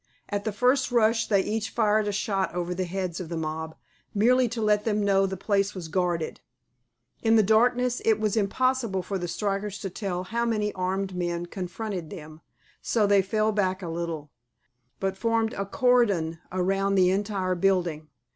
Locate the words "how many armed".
10.23-11.15